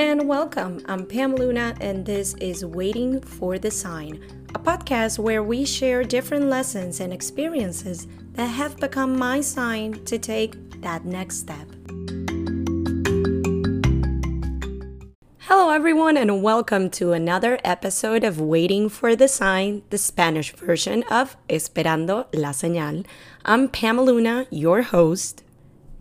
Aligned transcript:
and 0.00 0.26
welcome. 0.26 0.82
I'm 0.88 1.04
Pam 1.04 1.34
Luna, 1.36 1.76
and 1.78 2.06
this 2.06 2.32
is 2.36 2.64
Waiting 2.64 3.20
for 3.20 3.58
the 3.58 3.70
Sign, 3.70 4.18
a 4.54 4.58
podcast 4.58 5.18
where 5.18 5.42
we 5.42 5.66
share 5.66 6.04
different 6.04 6.46
lessons 6.46 7.00
and 7.00 7.12
experiences 7.12 8.08
that 8.32 8.46
have 8.46 8.78
become 8.78 9.18
my 9.18 9.42
sign 9.42 10.02
to 10.06 10.18
take 10.18 10.80
that 10.80 11.04
next 11.04 11.40
step. 11.40 11.68
Hello, 15.40 15.68
everyone, 15.68 16.16
and 16.16 16.42
welcome 16.42 16.88
to 16.92 17.12
another 17.12 17.58
episode 17.62 18.24
of 18.24 18.40
Waiting 18.40 18.88
for 18.88 19.14
the 19.14 19.28
Sign, 19.28 19.82
the 19.90 19.98
Spanish 19.98 20.52
version 20.54 21.02
of 21.10 21.36
Esperando 21.50 22.26
la 22.32 22.52
Señal. 22.52 23.04
I'm 23.44 23.68
Pam 23.68 24.00
Luna, 24.00 24.46
your 24.48 24.80
host. 24.80 25.44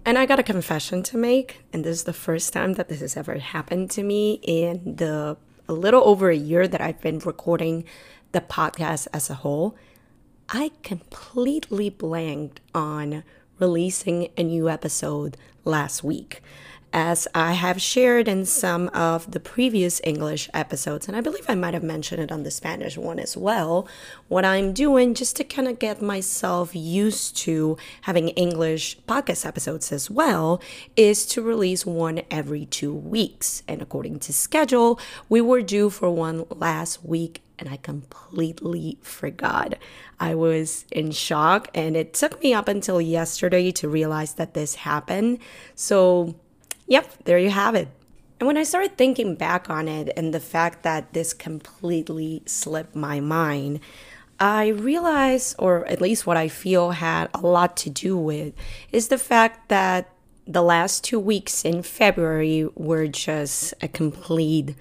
And 0.06 0.18
I 0.18 0.26
got 0.26 0.40
a 0.40 0.44
confession 0.44 1.04
to 1.04 1.18
make, 1.18 1.64
and 1.72 1.84
this 1.84 1.98
is 1.98 2.04
the 2.04 2.14
first 2.14 2.54
time 2.54 2.74
that 2.74 2.90
this 2.90 3.02
has 3.02 3.18
ever 3.18 3.38
happened 3.38 3.92
to 3.92 4.04
me 4.04 4.40
in 4.44 4.96
the 4.96 5.38
a 5.68 5.74
little 5.74 6.02
over 6.04 6.32
a 6.32 6.36
year 6.36 6.68
that 6.68 6.82
I've 6.82 7.00
been 7.00 7.20
recording 7.20 7.86
the 8.32 8.42
podcast 8.42 9.08
as 9.14 9.30
a 9.30 9.36
whole. 9.36 9.78
I 10.50 10.72
completely 10.82 11.92
blanked 11.92 12.60
on 12.74 13.24
releasing 13.60 14.30
a 14.36 14.44
new 14.44 14.68
episode 14.68 15.38
last 15.66 16.04
week 16.04 16.42
as 16.92 17.28
I 17.36 17.54
have 17.54 17.82
shared 17.82 18.28
in 18.28 18.46
some 18.46 18.90
of 18.90 19.32
the 19.32 19.40
previous 19.40 20.02
English 20.04 20.50
episodes, 20.54 21.08
and 21.08 21.16
I 21.16 21.22
believe 21.22 21.46
I 21.48 21.56
might 21.56 21.74
have 21.74 21.84
mentioned 21.84 22.22
it 22.22 22.32
on 22.32 22.44
the 22.44 22.52
Spanish 22.52 22.98
one 22.98 23.20
as 23.20 23.38
well. 23.38 23.88
What 24.28 24.46
I'm 24.46 24.74
doing 24.74 25.14
just 25.14 25.36
to 25.38 25.44
kind 25.44 25.68
of 25.68 25.80
get 25.80 26.02
myself 26.02 26.76
used 26.76 27.38
to 27.38 27.78
having 28.02 28.30
English 28.30 29.00
podcast 29.08 29.46
episodes 29.46 29.92
as 29.92 30.10
well 30.10 30.62
is 30.96 31.26
to 31.28 31.42
release 31.42 31.86
one 31.86 32.22
every 32.32 32.66
two 32.66 32.94
weeks. 32.94 33.64
And 33.68 33.82
according 33.82 34.20
to 34.20 34.34
schedule, 34.34 35.00
we 35.28 35.42
were 35.42 35.62
due 35.62 35.90
for 35.90 36.10
one 36.10 36.46
last 36.50 37.06
week 37.06 37.42
and 37.60 37.70
I 37.70 37.78
completely 37.78 38.98
forgot. 39.02 39.76
I 40.20 40.34
was 40.34 40.86
in 40.92 41.12
shock, 41.12 41.68
and 41.74 41.96
it 41.96 42.14
took 42.14 42.42
me 42.42 42.54
up 42.54 42.68
until 42.68 43.02
yesterday 43.02 43.72
to 43.72 43.90
realize 43.90 44.34
that 44.36 44.54
this 44.54 44.76
happened. 44.76 45.40
So, 45.76 46.36
Yep, 46.90 47.24
there 47.26 47.40
you 47.40 47.52
have 47.52 47.76
it. 47.76 47.88
And 48.40 48.48
when 48.48 48.58
I 48.58 48.64
started 48.64 48.98
thinking 48.98 49.36
back 49.36 49.70
on 49.70 49.88
it 49.88 50.12
and 50.18 50.34
the 50.34 50.40
fact 50.40 50.84
that 50.84 51.14
this 51.14 51.34
completely 51.34 52.42
slipped 52.46 52.96
my 52.96 53.20
mind, 53.20 53.80
I 54.40 54.70
realized, 54.70 55.56
or 55.60 55.86
at 55.88 56.02
least 56.02 56.26
what 56.26 56.36
I 56.36 56.48
feel 56.48 56.92
had 56.92 57.30
a 57.34 57.42
lot 57.42 57.78
to 57.78 57.90
do 57.90 58.18
with, 58.18 58.54
is 58.92 59.10
the 59.10 59.18
fact 59.18 59.70
that 59.70 60.12
the 60.48 60.64
last 60.64 61.04
two 61.04 61.20
weeks 61.20 61.64
in 61.64 61.84
February 61.84 62.68
were 62.76 63.08
just 63.08 63.76
a 63.82 63.88
complete 63.88 64.76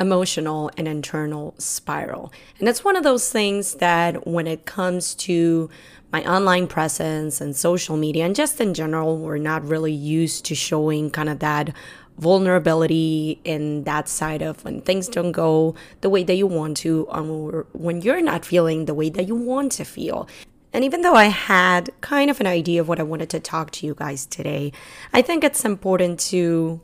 emotional 0.00 0.70
and 0.76 0.88
internal 0.88 1.54
spiral. 1.58 2.32
And 2.58 2.68
it's 2.68 2.82
one 2.82 2.96
of 2.96 3.04
those 3.04 3.30
things 3.30 3.74
that 3.74 4.26
when 4.26 4.46
it 4.46 4.64
comes 4.64 5.14
to 5.16 5.70
my 6.12 6.24
online 6.24 6.66
presence 6.66 7.40
and 7.40 7.54
social 7.54 7.96
media, 7.96 8.24
and 8.24 8.34
just 8.34 8.60
in 8.60 8.74
general, 8.74 9.18
we're 9.18 9.38
not 9.38 9.64
really 9.64 9.92
used 9.92 10.44
to 10.46 10.54
showing 10.56 11.10
kind 11.10 11.28
of 11.28 11.38
that 11.40 11.72
vulnerability 12.18 13.40
in 13.44 13.84
that 13.84 14.08
side 14.08 14.42
of 14.42 14.64
when 14.64 14.80
things 14.80 15.08
don't 15.08 15.32
go 15.32 15.74
the 16.00 16.10
way 16.10 16.24
that 16.24 16.34
you 16.34 16.46
want 16.46 16.76
to, 16.78 17.06
um, 17.10 17.30
or 17.30 17.66
when 17.72 18.02
you're 18.02 18.20
not 18.20 18.44
feeling 18.44 18.86
the 18.86 18.94
way 18.94 19.08
that 19.08 19.28
you 19.28 19.34
want 19.34 19.70
to 19.72 19.84
feel. 19.84 20.28
And 20.72 20.84
even 20.84 21.02
though 21.02 21.14
I 21.14 21.26
had 21.26 21.90
kind 22.00 22.30
of 22.30 22.40
an 22.40 22.46
idea 22.46 22.80
of 22.80 22.88
what 22.88 23.00
I 23.00 23.04
wanted 23.04 23.30
to 23.30 23.40
talk 23.40 23.70
to 23.72 23.86
you 23.86 23.94
guys 23.94 24.26
today, 24.26 24.72
I 25.12 25.22
think 25.22 25.44
it's 25.44 25.64
important 25.64 26.20
to 26.30 26.80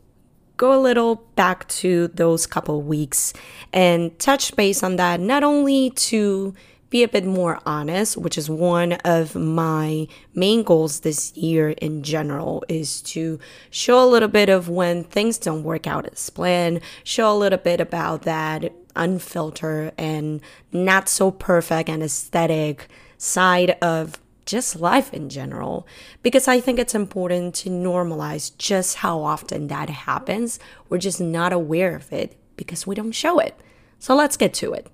go 0.57 0.79
a 0.79 0.81
little 0.81 1.17
back 1.35 1.69
to 1.69 2.09
those 2.09 2.47
couple 2.47 2.83
weeks 2.83 3.33
and 3.73 4.19
touch 4.19 4.55
base 4.57 4.83
on 4.83 4.97
that, 4.97 5.21
not 5.21 5.43
only 5.43 5.91
to 5.91 6.55
be 6.89 7.03
a 7.03 7.09
bit 7.09 7.27
more 7.27 7.59
honest, 7.67 8.17
which 8.17 8.39
is 8.39 8.49
one 8.49 8.93
of 9.05 9.35
my 9.35 10.07
main 10.35 10.63
goals 10.63 11.01
this 11.01 11.37
year 11.37 11.71
in 11.71 12.03
general, 12.03 12.65
is 12.69 13.03
to 13.03 13.39
show 13.71 14.03
a 14.03 14.07
little 14.07 14.29
bit 14.29 14.49
of 14.49 14.69
when 14.69 15.05
things 15.05 15.37
don't 15.37 15.65
work 15.65 15.87
out 15.87 16.07
as 16.07 16.31
planned, 16.31 16.81
show 17.03 17.33
a 17.33 17.37
little 17.37 17.59
bit 17.59 17.81
about 17.81 18.23
that 18.23 18.73
unfiltered 18.95 19.93
and 19.99 20.41
not 20.73 21.09
so 21.09 21.31
perfect 21.31 21.89
and 21.89 22.03
aesthetic 22.03 22.89
side 23.19 23.71
of 23.83 24.19
just 24.47 24.81
life 24.81 25.13
in 25.13 25.29
general 25.29 25.87
because 26.23 26.49
I 26.49 26.61
think 26.61 26.79
it's 26.79 26.95
important 26.95 27.55
to 27.57 27.69
normalize 27.69 28.57
just 28.57 28.97
how 28.97 29.23
often 29.23 29.67
that 29.67 29.91
happens. 29.91 30.59
We're 30.89 30.99
just 30.99 31.21
not 31.21 31.53
aware 31.53 31.95
of 31.95 32.13
it 32.13 32.39
because 32.57 32.87
we 32.87 32.95
don't 32.95 33.13
show 33.13 33.39
it. 33.39 33.59
So 33.99 34.15
let's 34.15 34.37
get 34.37 34.55
to 34.55 34.73
it 34.73 34.91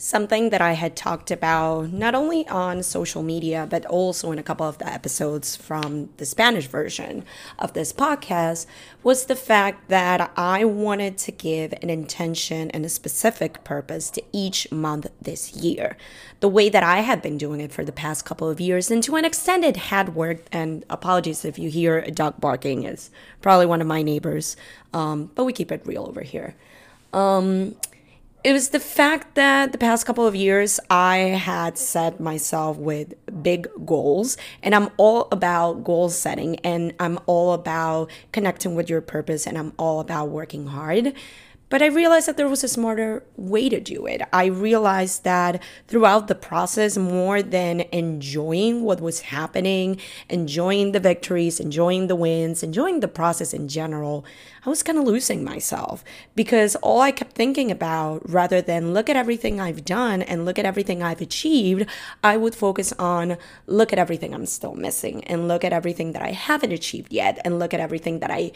something 0.00 0.48
that 0.48 0.62
I 0.62 0.72
had 0.72 0.96
talked 0.96 1.30
about 1.30 1.92
not 1.92 2.14
only 2.14 2.48
on 2.48 2.82
social 2.82 3.22
media, 3.22 3.66
but 3.68 3.84
also 3.84 4.32
in 4.32 4.38
a 4.38 4.42
couple 4.42 4.66
of 4.66 4.78
the 4.78 4.90
episodes 4.90 5.56
from 5.56 6.08
the 6.16 6.24
Spanish 6.24 6.66
version 6.66 7.22
of 7.58 7.74
this 7.74 7.92
podcast 7.92 8.64
was 9.02 9.26
the 9.26 9.36
fact 9.36 9.90
that 9.90 10.32
I 10.38 10.64
wanted 10.64 11.18
to 11.18 11.32
give 11.32 11.74
an 11.82 11.90
intention 11.90 12.70
and 12.70 12.86
a 12.86 12.88
specific 12.88 13.62
purpose 13.62 14.08
to 14.12 14.22
each 14.32 14.72
month 14.72 15.06
this 15.20 15.54
year. 15.54 15.98
The 16.40 16.48
way 16.48 16.70
that 16.70 16.82
I 16.82 17.00
had 17.00 17.20
been 17.20 17.36
doing 17.36 17.60
it 17.60 17.70
for 17.70 17.84
the 17.84 17.92
past 17.92 18.24
couple 18.24 18.48
of 18.48 18.58
years, 18.58 18.90
and 18.90 19.02
to 19.02 19.16
an 19.16 19.26
extent 19.26 19.64
it 19.64 19.76
had 19.76 20.14
worked. 20.14 20.48
And 20.50 20.82
apologies 20.88 21.44
if 21.44 21.58
you 21.58 21.68
hear 21.68 21.98
a 21.98 22.10
dog 22.10 22.40
barking, 22.40 22.84
it's 22.84 23.10
probably 23.42 23.66
one 23.66 23.82
of 23.82 23.86
my 23.86 24.00
neighbors, 24.00 24.56
um, 24.94 25.30
but 25.34 25.44
we 25.44 25.52
keep 25.52 25.70
it 25.70 25.82
real 25.84 26.06
over 26.06 26.22
here. 26.22 26.54
Um, 27.12 27.74
it 28.42 28.52
was 28.52 28.70
the 28.70 28.80
fact 28.80 29.34
that 29.34 29.72
the 29.72 29.78
past 29.78 30.06
couple 30.06 30.26
of 30.26 30.34
years 30.34 30.80
I 30.88 31.16
had 31.18 31.76
set 31.76 32.20
myself 32.20 32.78
with 32.78 33.14
big 33.42 33.68
goals 33.84 34.38
and 34.62 34.74
I'm 34.74 34.88
all 34.96 35.28
about 35.30 35.84
goal 35.84 36.08
setting 36.08 36.56
and 36.60 36.94
I'm 36.98 37.18
all 37.26 37.52
about 37.52 38.10
connecting 38.32 38.74
with 38.74 38.88
your 38.88 39.02
purpose 39.02 39.46
and 39.46 39.58
I'm 39.58 39.74
all 39.78 40.00
about 40.00 40.30
working 40.30 40.68
hard. 40.68 41.12
But 41.70 41.82
I 41.82 41.86
realized 41.86 42.26
that 42.26 42.36
there 42.36 42.48
was 42.48 42.64
a 42.64 42.68
smarter 42.68 43.22
way 43.36 43.68
to 43.68 43.80
do 43.80 44.04
it. 44.04 44.20
I 44.32 44.46
realized 44.46 45.22
that 45.22 45.62
throughout 45.86 46.26
the 46.26 46.34
process, 46.34 46.98
more 46.98 47.42
than 47.42 47.82
enjoying 47.92 48.82
what 48.82 49.00
was 49.00 49.20
happening, 49.20 50.00
enjoying 50.28 50.90
the 50.90 50.98
victories, 51.00 51.60
enjoying 51.60 52.08
the 52.08 52.16
wins, 52.16 52.64
enjoying 52.64 52.98
the 52.98 53.08
process 53.08 53.54
in 53.54 53.68
general, 53.68 54.24
I 54.66 54.68
was 54.68 54.82
kind 54.82 54.98
of 54.98 55.04
losing 55.04 55.44
myself 55.44 56.04
because 56.34 56.74
all 56.76 57.00
I 57.00 57.12
kept 57.12 57.32
thinking 57.32 57.70
about, 57.70 58.28
rather 58.28 58.60
than 58.60 58.92
look 58.92 59.08
at 59.08 59.16
everything 59.16 59.60
I've 59.60 59.84
done 59.84 60.22
and 60.22 60.44
look 60.44 60.58
at 60.58 60.66
everything 60.66 61.02
I've 61.02 61.20
achieved, 61.20 61.88
I 62.22 62.36
would 62.36 62.54
focus 62.54 62.92
on 62.98 63.38
look 63.66 63.92
at 63.92 63.98
everything 63.98 64.34
I'm 64.34 64.44
still 64.44 64.74
missing 64.74 65.24
and 65.24 65.46
look 65.46 65.64
at 65.64 65.72
everything 65.72 66.12
that 66.12 66.22
I 66.22 66.32
haven't 66.32 66.72
achieved 66.72 67.12
yet 67.12 67.38
and 67.44 67.60
look 67.60 67.72
at 67.72 67.80
everything 67.80 68.18
that 68.18 68.30
I 68.32 68.50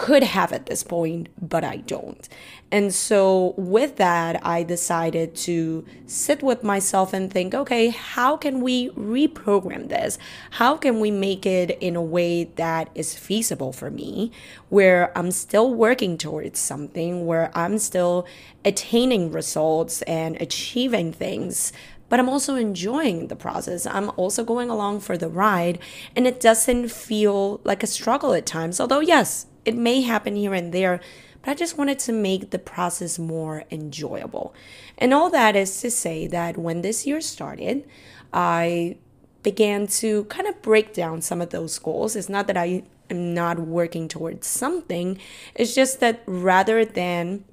could 0.00 0.22
have 0.22 0.50
at 0.50 0.64
this 0.64 0.82
point, 0.82 1.28
but 1.42 1.62
I 1.62 1.76
don't. 1.76 2.26
And 2.72 2.94
so, 2.94 3.52
with 3.58 3.96
that, 3.96 4.40
I 4.42 4.62
decided 4.62 5.34
to 5.48 5.84
sit 6.06 6.42
with 6.42 6.64
myself 6.64 7.12
and 7.12 7.30
think, 7.30 7.54
okay, 7.54 7.88
how 7.88 8.38
can 8.38 8.62
we 8.62 8.88
reprogram 8.92 9.90
this? 9.90 10.18
How 10.52 10.78
can 10.78 11.00
we 11.00 11.10
make 11.10 11.44
it 11.44 11.76
in 11.82 11.96
a 11.96 12.02
way 12.02 12.44
that 12.44 12.88
is 12.94 13.14
feasible 13.14 13.74
for 13.74 13.90
me, 13.90 14.32
where 14.70 15.12
I'm 15.18 15.30
still 15.32 15.74
working 15.74 16.16
towards 16.16 16.58
something, 16.58 17.26
where 17.26 17.50
I'm 17.54 17.76
still 17.76 18.26
attaining 18.64 19.30
results 19.30 20.00
and 20.02 20.40
achieving 20.40 21.12
things? 21.12 21.74
But 22.08 22.20
I'm 22.20 22.28
also 22.30 22.56
enjoying 22.56 23.28
the 23.28 23.36
process. 23.36 23.84
I'm 23.84 24.10
also 24.16 24.44
going 24.44 24.70
along 24.70 25.00
for 25.00 25.18
the 25.18 25.28
ride, 25.28 25.78
and 26.16 26.26
it 26.26 26.40
doesn't 26.40 26.88
feel 26.90 27.60
like 27.64 27.82
a 27.82 27.86
struggle 27.86 28.32
at 28.32 28.46
times. 28.46 28.80
Although, 28.80 29.00
yes, 29.00 29.46
it 29.70 29.76
may 29.76 30.02
happen 30.02 30.36
here 30.36 30.54
and 30.54 30.72
there 30.72 31.00
but 31.42 31.52
I 31.52 31.54
just 31.54 31.78
wanted 31.78 31.98
to 32.00 32.12
make 32.12 32.50
the 32.50 32.58
process 32.58 33.18
more 33.18 33.64
enjoyable. 33.70 34.54
And 34.98 35.14
all 35.14 35.30
that 35.30 35.56
is 35.56 35.80
to 35.80 35.90
say 35.90 36.26
that 36.26 36.58
when 36.58 36.82
this 36.82 37.06
year 37.06 37.20
started, 37.20 37.88
I 38.32 38.98
began 39.42 39.86
to 39.86 40.24
kind 40.24 40.46
of 40.46 40.60
break 40.60 40.92
down 40.92 41.22
some 41.22 41.40
of 41.40 41.50
those 41.50 41.78
goals. 41.78 42.14
It's 42.14 42.28
not 42.28 42.46
that 42.46 42.56
I 42.56 42.82
am 43.08 43.32
not 43.32 43.58
working 43.58 44.06
towards 44.06 44.46
something, 44.46 45.18
it's 45.54 45.74
just 45.74 46.00
that 46.00 46.22
rather 46.26 46.84
than 46.84 47.44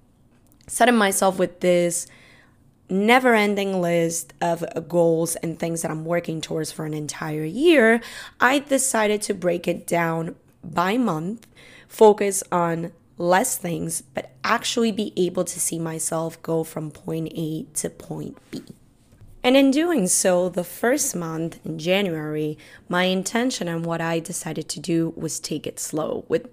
setting 0.68 0.96
myself 0.96 1.40
with 1.40 1.62
this 1.62 2.08
never 2.90 3.34
ending 3.34 3.82
list 3.82 4.34
of 4.40 4.64
goals 4.88 5.36
and 5.38 5.58
things 5.58 5.82
that 5.82 5.92
I'm 5.92 6.06
working 6.06 6.42
towards 6.42 6.72
for 6.72 6.86
an 6.86 6.94
entire 6.94 7.44
year, 7.44 8.02
I 8.40 8.60
decided 8.60 9.22
to 9.24 9.34
break 9.34 9.68
it 9.68 9.88
down 9.88 10.36
by 10.64 10.98
month, 10.98 11.48
focus 11.88 12.44
on 12.52 12.92
less 13.18 13.58
things, 13.58 14.02
but 14.02 14.32
actually 14.44 14.92
be 14.92 15.14
able 15.18 15.44
to 15.44 15.60
see 15.60 15.80
myself 15.80 16.42
go 16.42 16.64
from 16.64 16.92
point 16.92 17.32
A 17.36 17.64
to 17.76 17.90
point 17.90 18.38
B. 18.52 18.64
And 19.44 19.56
in 19.56 19.72
doing 19.72 20.08
so, 20.08 20.50
the 20.50 20.64
first 20.64 21.16
month 21.16 21.66
in 21.66 21.80
January, 21.80 22.58
my 22.90 23.06
intention 23.06 23.68
and 23.68 23.86
what 23.86 24.02
I 24.02 24.20
decided 24.20 24.68
to 24.70 24.80
do 24.80 25.14
was 25.16 25.40
take 25.40 25.66
it 25.66 25.80
slow 25.80 26.26
with 26.28 26.48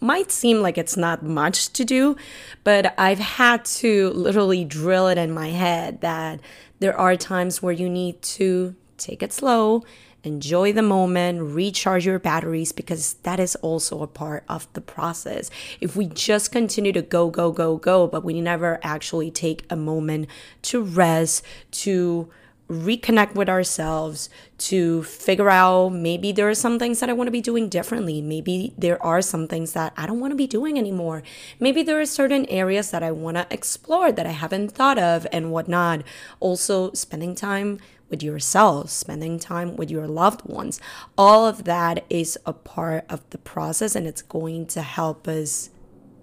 might 0.00 0.32
seem 0.32 0.62
like 0.62 0.78
it's 0.78 0.96
not 0.96 1.22
much 1.22 1.72
to 1.74 1.84
do, 1.84 2.16
but 2.64 2.94
I've 2.98 3.18
had 3.18 3.64
to 3.66 4.10
literally 4.10 4.64
drill 4.64 5.08
it 5.08 5.18
in 5.18 5.30
my 5.30 5.50
head 5.50 6.00
that 6.00 6.40
there 6.78 6.96
are 6.96 7.16
times 7.16 7.62
where 7.62 7.72
you 7.72 7.88
need 7.88 8.22
to 8.22 8.74
take 8.96 9.22
it 9.22 9.32
slow, 9.32 9.84
enjoy 10.24 10.72
the 10.72 10.82
moment, 10.82 11.54
recharge 11.54 12.06
your 12.06 12.18
batteries, 12.18 12.72
because 12.72 13.14
that 13.22 13.40
is 13.40 13.56
also 13.56 14.02
a 14.02 14.06
part 14.06 14.44
of 14.48 14.70
the 14.72 14.80
process. 14.80 15.50
If 15.80 15.96
we 15.96 16.06
just 16.06 16.52
continue 16.52 16.92
to 16.92 17.02
go, 17.02 17.30
go, 17.30 17.52
go, 17.52 17.76
go, 17.76 18.06
but 18.06 18.24
we 18.24 18.40
never 18.40 18.78
actually 18.82 19.30
take 19.30 19.64
a 19.70 19.76
moment 19.76 20.28
to 20.62 20.82
rest, 20.82 21.44
to 21.72 22.30
reconnect 22.70 23.34
with 23.34 23.48
ourselves 23.48 24.30
to 24.56 25.02
figure 25.02 25.50
out 25.50 25.88
maybe 25.88 26.30
there 26.30 26.48
are 26.48 26.54
some 26.54 26.78
things 26.78 27.00
that 27.00 27.10
I 27.10 27.12
want 27.12 27.26
to 27.26 27.32
be 27.32 27.40
doing 27.40 27.68
differently. 27.68 28.22
Maybe 28.22 28.72
there 28.78 29.02
are 29.02 29.20
some 29.20 29.48
things 29.48 29.72
that 29.72 29.92
I 29.96 30.06
don't 30.06 30.20
want 30.20 30.30
to 30.30 30.36
be 30.36 30.46
doing 30.46 30.78
anymore. 30.78 31.24
Maybe 31.58 31.82
there 31.82 32.00
are 32.00 32.06
certain 32.06 32.46
areas 32.46 32.92
that 32.92 33.02
I 33.02 33.10
want 33.10 33.36
to 33.38 33.46
explore 33.50 34.12
that 34.12 34.26
I 34.26 34.30
haven't 34.30 34.70
thought 34.70 34.98
of 34.98 35.26
and 35.32 35.50
whatnot. 35.50 36.04
Also, 36.38 36.92
spending 36.92 37.34
time 37.34 37.80
with 38.10 38.22
yourself, 38.22 38.90
spending 38.90 39.38
time 39.38 39.76
with 39.76 39.90
your 39.90 40.06
loved 40.06 40.44
ones. 40.44 40.80
All 41.16 41.46
of 41.46 41.64
that 41.64 42.04
is 42.10 42.38
a 42.44 42.52
part 42.52 43.04
of 43.08 43.28
the 43.30 43.38
process 43.38 43.94
and 43.94 44.06
it's 44.06 44.22
going 44.22 44.66
to 44.66 44.82
help 44.82 45.26
us 45.28 45.70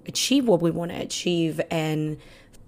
achieve 0.06 0.48
what 0.48 0.62
we 0.62 0.72
want 0.72 0.92
to 0.92 1.02
achieve 1.02 1.60
and 1.72 2.18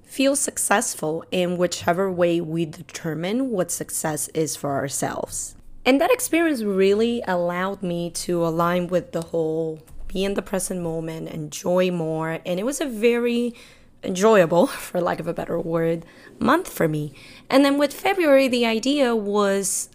feel 0.04 0.36
successful 0.36 1.24
in 1.32 1.58
whichever 1.58 2.12
way 2.12 2.42
we 2.42 2.66
determine 2.66 3.52
what 3.52 3.72
success 3.72 4.28
is 4.30 4.56
for 4.56 4.72
ourselves. 4.72 5.56
And 5.86 6.02
that 6.02 6.12
experience 6.12 6.64
really 6.64 7.22
allowed 7.28 7.84
me 7.84 8.10
to 8.12 8.46
align 8.46 8.88
with 8.88 9.12
the 9.12 9.22
whole 9.22 9.80
be 10.08 10.26
in 10.26 10.34
the 10.34 10.42
present 10.42 10.82
moment, 10.82 11.30
enjoy 11.30 11.92
more. 11.92 12.40
And 12.46 12.60
it 12.60 12.66
was 12.66 12.82
a 12.82 12.86
very 12.86 13.54
enjoyable, 14.04 14.68
for 14.68 15.02
lack 15.02 15.20
of 15.20 15.28
a 15.28 15.34
better 15.34 15.60
word, 15.60 16.06
month 16.40 16.72
for 16.72 16.88
me. 16.88 17.14
And 17.50 17.64
then 17.64 17.78
with 17.78 17.94
February, 17.94 18.48
the 18.48 18.66
idea 18.66 19.16
was 19.16 19.90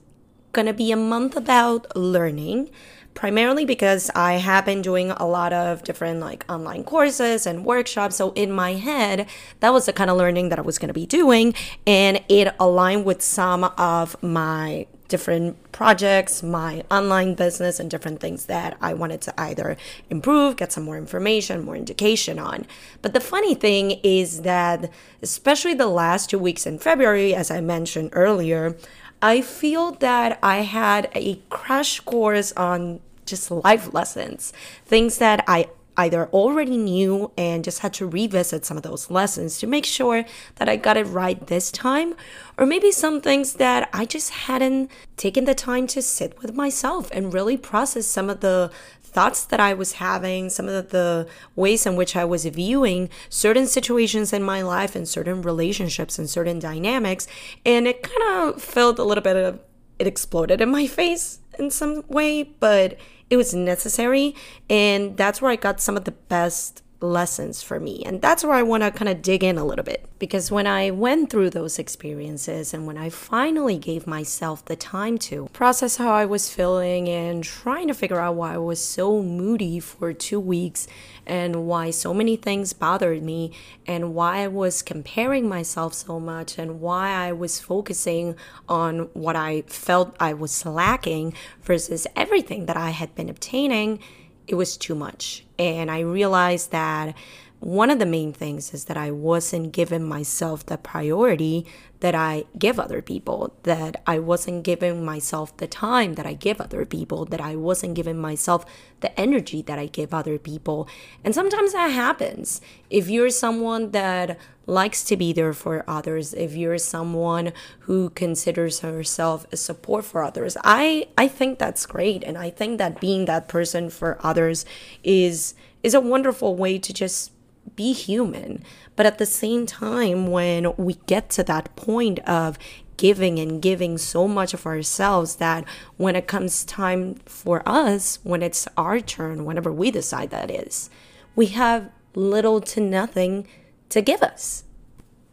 going 0.53 0.67
to 0.67 0.73
be 0.73 0.93
a 0.93 0.97
month 0.97 1.37
about 1.37 1.97
learning 1.97 2.71
primarily 3.15 3.65
because 3.65 4.11
I 4.15 4.35
have 4.35 4.65
been 4.65 4.83
doing 4.83 5.13
a 5.13 5.27
lot 5.27 5.53
of 5.53 5.83
different 5.85 6.21
like 6.21 6.45
online 6.51 6.85
courses 6.85 7.47
and 7.47 7.65
workshops. 7.65 8.17
So 8.17 8.33
in 8.33 8.51
my 8.51 8.75
head, 8.75 9.29
that 9.61 9.73
was 9.73 9.87
the 9.87 9.93
kind 9.93 10.11
of 10.11 10.17
learning 10.17 10.49
that 10.51 10.59
I 10.59 10.63
was 10.63 10.79
going 10.79 10.89
to 10.89 10.95
be 10.95 11.07
doing. 11.07 11.55
And 11.87 12.23
it 12.29 12.55
aligned 12.59 13.05
with 13.05 13.23
some 13.23 13.65
of 13.65 14.21
my 14.23 14.87
different 15.15 15.57
projects, 15.71 16.43
my 16.43 16.83
online 16.91 17.35
business, 17.35 17.79
and 17.79 17.89
different 17.89 18.19
things 18.19 18.47
that 18.47 18.77
I 18.81 18.95
wanted 18.95 19.21
to 19.21 19.41
either 19.41 19.77
improve, 20.11 20.57
get 20.57 20.73
some 20.73 20.83
more 20.83 20.99
information, 20.99 21.65
more 21.65 21.77
indication 21.77 22.37
on. 22.41 22.67
But 23.01 23.13
the 23.15 23.21
funny 23.21 23.55
thing 23.55 24.01
is 24.03 24.43
that, 24.43 24.91
especially 25.23 25.75
the 25.75 25.87
last 25.87 26.31
two 26.31 26.39
weeks 26.41 26.67
in 26.67 26.81
February, 26.81 27.33
as 27.33 27.49
I 27.49 27.61
mentioned 27.61 28.11
earlier, 28.13 28.77
I 29.23 29.41
feel 29.41 29.93
that 30.09 30.37
I 30.43 30.63
had 30.63 31.09
a 31.15 31.37
crash 31.49 32.01
course 32.01 32.51
on 32.55 32.99
just 33.25 33.53
life 33.53 33.95
lessons, 33.95 34.53
things 34.85 35.19
that 35.19 35.45
I 35.47 35.69
either 35.97 36.27
already 36.27 36.77
knew 36.77 37.31
and 37.37 37.65
just 37.65 37.81
had 37.81 37.95
to 37.95 38.07
revisit 38.07 38.65
some 38.65 38.77
of 38.77 38.83
those 38.83 39.11
lessons 39.11 39.59
to 39.59 39.67
make 39.67 39.85
sure 39.85 40.25
that 40.57 40.69
I 40.69 40.77
got 40.77 40.97
it 40.97 41.05
right 41.05 41.47
this 41.47 41.71
time, 41.71 42.15
or 42.59 42.67
maybe 42.67 42.91
some 42.91 43.21
things 43.21 43.55
that 43.55 43.89
I 43.93 44.05
just 44.05 44.31
hadn't 44.31 44.91
taken 45.17 45.45
the 45.45 45.55
time 45.55 45.87
to 45.89 46.03
sit 46.03 46.41
with 46.43 46.55
myself 46.55 47.11
and 47.13 47.33
really 47.33 47.57
process 47.57 48.07
some 48.07 48.29
of 48.29 48.41
the 48.41 48.71
thoughts 49.03 49.45
that 49.45 49.61
I 49.61 49.75
was 49.75 49.93
having, 49.93 50.51
some 50.51 50.69
of 50.69 50.91
the 50.91 51.29
ways 51.55 51.87
in 51.87 51.95
which 51.95 52.17
I 52.17 52.25
was 52.25 52.45
viewing 52.47 53.09
certain 53.29 53.69
situations 53.69 54.33
in 54.33 54.43
my 54.43 54.63
life 54.63 54.97
and 54.97 55.09
certain 55.09 55.41
relationships 55.41 56.19
and 56.19 56.29
certain 56.29 56.59
dynamics. 56.59 57.29
And 57.65 57.87
it 57.87 58.03
kind 58.03 58.49
of 58.49 58.61
felt 58.61 58.99
a 58.99 59.05
little 59.05 59.23
bit 59.23 59.37
of 59.37 59.61
it 60.01 60.09
exploded 60.09 60.61
in 60.61 60.71
my 60.71 60.89
face 60.89 61.39
in 61.57 61.71
some 61.71 62.03
way, 62.09 62.43
but 62.43 62.97
it 63.31 63.37
was 63.37 63.55
necessary. 63.55 64.35
And 64.71 65.17
that's 65.17 65.43
where 65.43 65.51
I 65.51 65.57
got 65.57 65.81
some 65.81 65.97
of 65.97 66.05
the 66.05 66.13
best 66.13 66.84
lessons 67.05 67.63
for 67.63 67.79
me. 67.79 68.03
And 68.05 68.21
that's 68.21 68.43
where 68.43 68.55
I 68.55 68.63
want 68.63 68.83
to 68.83 68.91
kind 68.91 69.09
of 69.09 69.23
dig 69.23 69.45
in 69.45 69.59
a 69.59 69.65
little 69.65 69.85
bit. 69.85 70.09
Because 70.19 70.51
when 70.51 70.67
I 70.67 70.91
went 70.91 71.31
through 71.31 71.51
those 71.51 71.79
experiences 71.79 72.73
and 72.73 72.87
when 72.87 72.97
I 72.97 73.11
finally 73.11 73.79
gave 73.79 74.07
myself 74.07 74.65
the 74.65 74.77
time 74.77 75.19
to 75.19 75.49
process 75.53 75.97
how 75.97 76.13
I 76.13 76.25
was 76.25 76.53
feeling 76.53 77.09
and 77.09 77.45
trying 77.45 77.89
to 77.89 77.95
figure 77.95 78.21
out 78.21 78.37
why 78.37 78.55
I 78.55 78.59
was 78.59 78.85
so 78.85 79.23
moody 79.23 79.81
for 79.81 80.13
two 80.13 80.41
weeks 80.41 80.87
and 81.27 81.67
why 81.67 81.91
so 81.91 82.15
many 82.15 82.37
things 82.37 82.73
bothered 82.73 83.23
me 83.23 83.53
and 83.87 84.15
why 84.15 84.39
I 84.39 84.49
was 84.49 84.83
comparing 84.83 85.49
myself 85.49 85.95
so 85.95 86.19
much 86.19 86.59
and 86.59 86.81
why 86.81 87.11
I 87.11 87.33
was 87.33 87.61
focusing 87.61 88.37
on 88.69 89.11
what 89.15 89.37
I 89.37 89.63
felt 89.63 90.17
I 90.21 90.33
was 90.35 90.65
lacking 90.65 91.35
versus 91.63 92.07
everything 92.17 92.67
that 92.67 92.77
I 92.77 92.91
had 92.91 93.15
been 93.15 93.29
obtaining 93.29 94.01
it 94.47 94.55
was 94.55 94.77
too 94.77 94.95
much. 94.95 95.45
And 95.59 95.91
I 95.91 96.01
realized 96.01 96.71
that 96.73 97.15
one 97.61 97.91
of 97.91 97.99
the 97.99 98.07
main 98.07 98.33
things 98.33 98.75
is 98.75 98.85
that 98.87 98.97
I 98.97 99.11
wasn't 99.11 99.73
giving 99.73 100.05
myself 100.05 100.67
the 100.67 100.77
priority 100.77 101.67
that 102.05 102.15
I 102.15 102.45
give 102.59 102.79
other 102.79 103.01
people, 103.01 103.57
that 103.63 104.03
I 104.07 104.19
wasn't 104.19 104.63
giving 104.63 105.07
myself 105.07 105.57
the 105.57 105.67
time 105.67 106.17
that 106.17 106.27
I 106.27 106.35
give 106.35 106.61
other 106.61 106.85
people, 106.85 107.25
that 107.25 107.41
I 107.41 107.57
wasn't 107.57 107.95
giving 107.95 108.21
myself 108.21 108.67
the 109.01 109.19
energy 109.19 109.63
that 109.63 109.79
I 109.79 109.87
give 109.87 110.13
other 110.13 110.39
people. 110.39 110.87
And 111.25 111.35
sometimes 111.35 111.73
that 111.73 111.89
happens. 111.89 112.61
If 112.91 113.09
you're 113.09 113.31
someone 113.31 113.93
that 113.93 114.39
likes 114.67 115.03
to 115.05 115.17
be 115.17 115.33
there 115.33 115.55
for 115.55 115.83
others, 115.89 116.35
if 116.35 116.55
you're 116.55 116.77
someone 116.77 117.55
who 117.81 118.11
considers 118.11 118.81
herself 118.81 119.47
a 119.51 119.57
support 119.57 120.05
for 120.05 120.23
others, 120.23 120.59
I 120.63 121.09
I 121.17 121.27
think 121.27 121.59
that's 121.59 121.87
great 121.87 122.23
and 122.23 122.37
I 122.37 122.51
think 122.51 122.77
that 122.77 123.01
being 123.01 123.25
that 123.25 123.49
person 123.49 123.89
for 123.89 124.19
others 124.21 124.67
is 125.03 125.55
is 125.83 125.95
a 125.95 126.03
wonderful 126.03 126.55
way 126.55 126.79
to 126.81 126.93
just 126.93 127.31
be 127.77 127.93
human. 127.93 128.63
But 128.97 129.07
at 129.07 129.19
the 129.19 129.27
same 129.27 129.67
time, 129.67 130.29
when 130.29 130.75
we 130.77 130.95
get 131.07 131.31
to 131.31 131.43
that 131.45 131.75
point 131.77 132.19
of 132.21 132.59
giving 132.97 133.39
and 133.39 133.61
giving 133.61 133.99
so 133.99 134.29
much 134.29 134.55
of 134.55 134.67
ourselves 134.67 135.37
that 135.37 135.65
when 135.97 136.17
it 136.17 136.27
comes 136.27 136.65
time 136.65 137.17
for 137.27 137.63
us, 137.67 138.19
when 138.23 138.43
it's 138.43 138.69
our 138.77 139.01
turn, 139.01 139.45
whenever 139.45 139.73
we 139.73 139.91
decide 139.91 140.31
that 140.31 140.51
is, 140.51 140.91
we 141.35 141.47
have 141.47 141.91
little 142.15 142.61
to 142.61 142.81
nothing 142.81 143.47
to 143.89 144.01
give 144.01 144.23
us. 144.23 144.65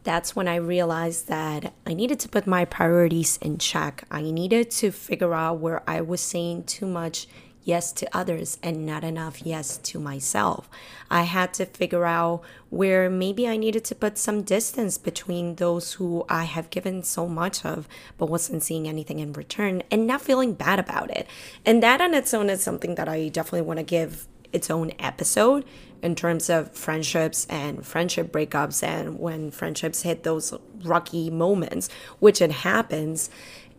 That's 0.04 0.34
when 0.34 0.48
I 0.48 0.56
realized 0.56 1.28
that 1.28 1.72
I 1.86 1.94
needed 1.94 2.18
to 2.20 2.28
put 2.28 2.46
my 2.46 2.64
priorities 2.64 3.38
in 3.40 3.58
check. 3.58 4.02
I 4.10 4.22
needed 4.22 4.70
to 4.72 4.90
figure 4.90 5.32
out 5.32 5.60
where 5.60 5.88
I 5.88 6.00
was 6.00 6.20
saying 6.20 6.64
too 6.64 6.86
much 6.86 7.28
yes 7.64 7.92
to 7.92 8.16
others 8.16 8.58
and 8.62 8.84
not 8.84 9.04
enough 9.04 9.44
yes 9.44 9.78
to 9.78 9.98
myself. 9.98 10.68
I 11.10 11.22
had 11.22 11.54
to 11.54 11.66
figure 11.66 12.04
out 12.04 12.42
where 12.70 13.08
maybe 13.08 13.46
I 13.46 13.56
needed 13.56 13.84
to 13.84 13.94
put 13.94 14.18
some 14.18 14.42
distance 14.42 14.98
between 14.98 15.56
those 15.56 15.94
who 15.94 16.24
I 16.28 16.44
have 16.44 16.70
given 16.70 17.02
so 17.02 17.28
much 17.28 17.64
of 17.64 17.88
but 18.18 18.26
wasn't 18.26 18.62
seeing 18.62 18.88
anything 18.88 19.18
in 19.18 19.32
return 19.32 19.82
and 19.90 20.06
not 20.06 20.22
feeling 20.22 20.54
bad 20.54 20.78
about 20.78 21.10
it. 21.10 21.26
And 21.64 21.82
that 21.82 22.00
on 22.00 22.14
its 22.14 22.34
own 22.34 22.50
is 22.50 22.62
something 22.62 22.94
that 22.96 23.08
I 23.08 23.28
definitely 23.28 23.62
want 23.62 23.78
to 23.78 23.84
give 23.84 24.26
its 24.52 24.70
own 24.70 24.92
episode 24.98 25.64
in 26.02 26.14
terms 26.14 26.50
of 26.50 26.72
friendships 26.72 27.46
and 27.48 27.86
friendship 27.86 28.32
breakups 28.32 28.82
and 28.82 29.18
when 29.18 29.50
friendships 29.50 30.02
hit 30.02 30.24
those 30.24 30.52
rocky 30.82 31.30
moments, 31.30 31.88
which 32.18 32.42
it 32.42 32.50
happens. 32.50 33.30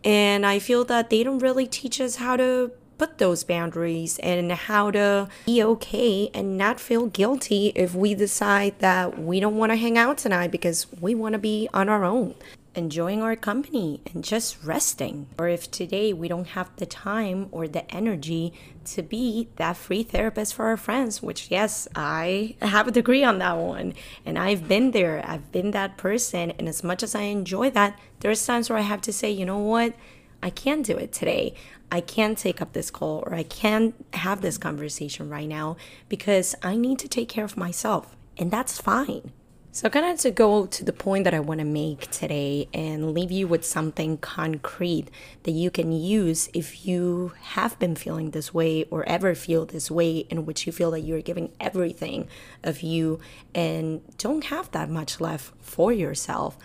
And 0.02 0.44
I 0.44 0.58
feel 0.58 0.84
that 0.84 1.10
they 1.10 1.22
don't 1.22 1.38
really 1.38 1.66
teach 1.66 2.00
us 2.00 2.16
how 2.16 2.36
to 2.36 2.72
put 2.98 3.18
those 3.18 3.44
boundaries 3.44 4.18
and 4.20 4.50
how 4.52 4.90
to 4.90 5.28
be 5.46 5.62
okay 5.62 6.30
and 6.34 6.56
not 6.56 6.80
feel 6.80 7.06
guilty 7.06 7.72
if 7.74 7.94
we 7.94 8.14
decide 8.14 8.78
that 8.78 9.18
we 9.18 9.40
don't 9.40 9.56
want 9.56 9.72
to 9.72 9.76
hang 9.76 9.98
out 9.98 10.18
tonight 10.18 10.50
because 10.50 10.86
we 11.00 11.14
want 11.14 11.32
to 11.32 11.38
be 11.38 11.68
on 11.74 11.88
our 11.88 12.04
own 12.04 12.34
enjoying 12.74 13.22
our 13.22 13.36
company 13.36 14.00
and 14.12 14.24
just 14.24 14.62
resting. 14.62 15.26
Or 15.38 15.48
if 15.48 15.70
today 15.70 16.12
we 16.12 16.28
don't 16.28 16.48
have 16.48 16.70
the 16.76 16.86
time 16.86 17.48
or 17.52 17.68
the 17.68 17.90
energy 17.94 18.52
to 18.86 19.02
be 19.02 19.48
that 19.56 19.76
free 19.76 20.02
therapist 20.02 20.54
for 20.54 20.66
our 20.66 20.76
friends, 20.76 21.22
which, 21.22 21.50
yes, 21.50 21.88
I 21.94 22.56
have 22.60 22.88
a 22.88 22.92
degree 22.92 23.24
on 23.24 23.38
that 23.38 23.56
one. 23.56 23.94
And 24.26 24.38
I've 24.38 24.68
been 24.68 24.90
there, 24.90 25.24
I've 25.26 25.50
been 25.52 25.70
that 25.70 25.96
person. 25.96 26.52
And 26.52 26.68
as 26.68 26.84
much 26.84 27.02
as 27.02 27.14
I 27.14 27.22
enjoy 27.22 27.70
that, 27.70 27.98
there's 28.20 28.44
times 28.44 28.68
where 28.68 28.78
I 28.78 28.82
have 28.82 29.00
to 29.02 29.12
say, 29.12 29.30
you 29.30 29.46
know 29.46 29.58
what? 29.58 29.94
I 30.42 30.50
can't 30.50 30.84
do 30.84 30.96
it 30.96 31.12
today. 31.12 31.54
I 31.94 32.00
can't 32.00 32.36
take 32.36 32.60
up 32.60 32.72
this 32.72 32.90
call 32.90 33.22
or 33.24 33.34
I 33.34 33.44
can't 33.44 33.94
have 34.14 34.40
this 34.40 34.58
conversation 34.58 35.30
right 35.30 35.46
now 35.46 35.76
because 36.08 36.56
I 36.60 36.74
need 36.74 36.98
to 36.98 37.08
take 37.08 37.28
care 37.28 37.44
of 37.44 37.56
myself. 37.56 38.16
And 38.36 38.50
that's 38.50 38.80
fine. 38.80 39.30
So, 39.76 39.90
kind 39.90 40.06
of 40.06 40.20
to 40.20 40.30
go 40.30 40.66
to 40.66 40.84
the 40.84 40.92
point 40.92 41.24
that 41.24 41.34
I 41.34 41.40
want 41.40 41.58
to 41.58 41.64
make 41.64 42.08
today 42.12 42.68
and 42.72 43.12
leave 43.12 43.32
you 43.32 43.48
with 43.48 43.64
something 43.64 44.18
concrete 44.18 45.10
that 45.42 45.50
you 45.50 45.68
can 45.68 45.90
use 45.90 46.48
if 46.54 46.86
you 46.86 47.32
have 47.40 47.76
been 47.80 47.96
feeling 47.96 48.30
this 48.30 48.54
way 48.54 48.84
or 48.84 49.02
ever 49.08 49.34
feel 49.34 49.66
this 49.66 49.90
way, 49.90 50.18
in 50.30 50.46
which 50.46 50.64
you 50.64 50.72
feel 50.72 50.92
that 50.92 51.00
you're 51.00 51.20
giving 51.20 51.50
everything 51.58 52.28
of 52.62 52.82
you 52.82 53.18
and 53.52 54.02
don't 54.16 54.44
have 54.44 54.70
that 54.70 54.88
much 54.88 55.20
left 55.20 55.52
for 55.60 55.92
yourself. 55.92 56.56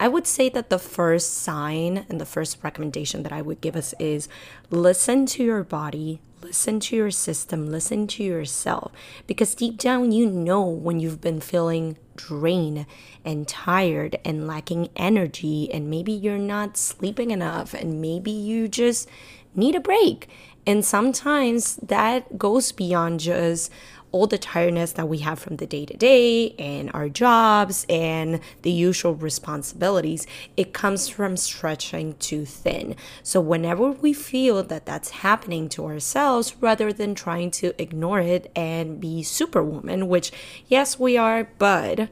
I 0.00 0.08
would 0.08 0.26
say 0.26 0.48
that 0.48 0.68
the 0.68 0.80
first 0.80 1.34
sign 1.34 2.04
and 2.08 2.20
the 2.20 2.26
first 2.26 2.64
recommendation 2.64 3.22
that 3.22 3.32
I 3.32 3.42
would 3.42 3.60
give 3.60 3.76
us 3.76 3.94
is 4.00 4.28
listen 4.70 5.24
to 5.26 5.44
your 5.44 5.62
body, 5.62 6.20
listen 6.42 6.80
to 6.80 6.96
your 6.96 7.10
system, 7.10 7.70
listen 7.70 8.06
to 8.06 8.22
yourself, 8.22 8.92
because 9.26 9.54
deep 9.54 9.78
down 9.78 10.12
you 10.12 10.26
know 10.26 10.62
when 10.62 11.00
you've 11.00 11.20
been 11.20 11.40
feeling 11.40 11.96
drained 12.16 12.86
and 13.24 13.46
tired 13.48 14.18
and 14.24 14.46
lacking 14.46 14.88
energy, 14.96 15.72
and 15.72 15.90
maybe 15.90 16.12
you're 16.12 16.38
not 16.38 16.76
sleeping 16.76 17.30
enough, 17.30 17.74
and 17.74 18.00
maybe 18.00 18.30
you 18.30 18.68
just 18.68 19.08
need 19.54 19.74
a 19.74 19.80
break. 19.80 20.28
And 20.66 20.84
sometimes 20.84 21.76
that 21.76 22.38
goes 22.38 22.72
beyond 22.72 23.20
just 23.20 23.70
all 24.12 24.26
the 24.26 24.38
tiredness 24.38 24.92
that 24.92 25.08
we 25.08 25.18
have 25.18 25.38
from 25.38 25.56
the 25.56 25.66
day 25.66 25.84
to 25.86 25.96
day 25.96 26.50
and 26.58 26.90
our 26.94 27.08
jobs 27.08 27.84
and 27.88 28.40
the 28.62 28.70
usual 28.70 29.14
responsibilities, 29.14 30.26
it 30.56 30.72
comes 30.72 31.08
from 31.08 31.36
stretching 31.36 32.14
too 32.14 32.44
thin. 32.44 32.96
So, 33.22 33.40
whenever 33.40 33.90
we 33.90 34.12
feel 34.12 34.62
that 34.62 34.86
that's 34.86 35.10
happening 35.10 35.68
to 35.70 35.84
ourselves, 35.86 36.56
rather 36.60 36.92
than 36.92 37.14
trying 37.14 37.50
to 37.52 37.80
ignore 37.80 38.20
it 38.20 38.50
and 38.56 39.00
be 39.00 39.22
superwoman, 39.22 40.08
which, 40.08 40.32
yes, 40.66 40.98
we 40.98 41.16
are, 41.16 41.48
but 41.58 42.08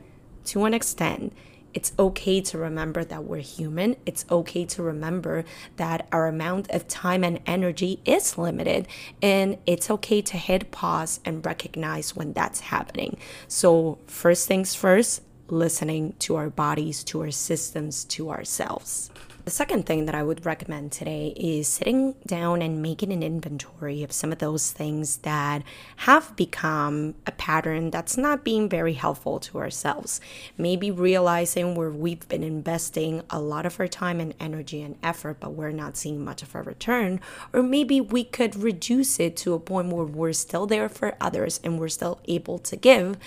to 0.46 0.64
an 0.64 0.74
extent, 0.74 1.32
it's 1.74 1.92
okay 1.98 2.40
to 2.40 2.58
remember 2.58 3.04
that 3.04 3.24
we're 3.24 3.38
human. 3.38 3.96
It's 4.06 4.24
okay 4.30 4.64
to 4.66 4.82
remember 4.82 5.44
that 5.76 6.06
our 6.12 6.28
amount 6.28 6.70
of 6.70 6.88
time 6.88 7.24
and 7.24 7.40
energy 7.46 8.00
is 8.04 8.38
limited. 8.38 8.88
And 9.20 9.58
it's 9.66 9.90
okay 9.90 10.22
to 10.22 10.36
hit 10.36 10.70
pause 10.70 11.20
and 11.24 11.44
recognize 11.44 12.14
when 12.16 12.32
that's 12.32 12.60
happening. 12.60 13.18
So, 13.48 13.98
first 14.06 14.46
things 14.48 14.74
first, 14.74 15.22
listening 15.48 16.14
to 16.20 16.36
our 16.36 16.48
bodies, 16.48 17.04
to 17.04 17.20
our 17.22 17.30
systems, 17.30 18.04
to 18.04 18.30
ourselves. 18.30 19.10
The 19.44 19.50
second 19.50 19.84
thing 19.84 20.06
that 20.06 20.14
I 20.14 20.22
would 20.22 20.46
recommend 20.46 20.90
today 20.90 21.34
is 21.36 21.68
sitting 21.68 22.14
down 22.26 22.62
and 22.62 22.80
making 22.80 23.12
an 23.12 23.22
inventory 23.22 24.02
of 24.02 24.10
some 24.10 24.32
of 24.32 24.38
those 24.38 24.72
things 24.72 25.18
that 25.18 25.62
have 25.96 26.34
become 26.34 27.14
a 27.26 27.32
pattern 27.32 27.90
that's 27.90 28.16
not 28.16 28.42
being 28.42 28.70
very 28.70 28.94
helpful 28.94 29.38
to 29.40 29.58
ourselves. 29.58 30.18
Maybe 30.56 30.90
realizing 30.90 31.74
where 31.74 31.90
we've 31.90 32.26
been 32.26 32.42
investing 32.42 33.20
a 33.28 33.38
lot 33.38 33.66
of 33.66 33.78
our 33.78 33.86
time 33.86 34.18
and 34.18 34.32
energy 34.40 34.80
and 34.80 34.96
effort, 35.02 35.40
but 35.40 35.52
we're 35.52 35.72
not 35.72 35.98
seeing 35.98 36.24
much 36.24 36.42
of 36.42 36.54
a 36.54 36.62
return. 36.62 37.20
Or 37.52 37.62
maybe 37.62 38.00
we 38.00 38.24
could 38.24 38.56
reduce 38.56 39.20
it 39.20 39.36
to 39.38 39.52
a 39.52 39.60
point 39.60 39.92
where 39.92 40.06
we're 40.06 40.32
still 40.32 40.66
there 40.66 40.88
for 40.88 41.18
others 41.20 41.60
and 41.62 41.78
we're 41.78 41.88
still 41.88 42.18
able 42.24 42.58
to 42.60 42.76
give, 42.76 43.18